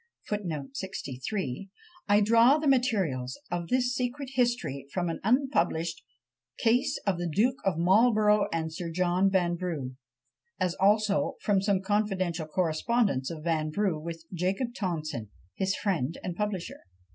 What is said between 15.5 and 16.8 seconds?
his friend and publisher.